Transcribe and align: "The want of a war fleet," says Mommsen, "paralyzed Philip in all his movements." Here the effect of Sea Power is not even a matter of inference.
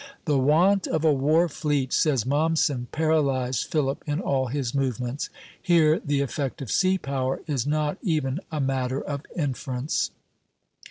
"The 0.25 0.39
want 0.39 0.87
of 0.87 1.05
a 1.05 1.13
war 1.13 1.47
fleet," 1.47 1.93
says 1.93 2.25
Mommsen, 2.25 2.87
"paralyzed 2.91 3.67
Philip 3.67 4.03
in 4.07 4.19
all 4.19 4.47
his 4.47 4.73
movements." 4.73 5.29
Here 5.61 5.99
the 5.99 6.21
effect 6.21 6.59
of 6.59 6.71
Sea 6.71 6.97
Power 6.97 7.41
is 7.45 7.67
not 7.67 7.99
even 8.01 8.39
a 8.51 8.59
matter 8.59 8.99
of 9.03 9.21
inference. 9.35 10.09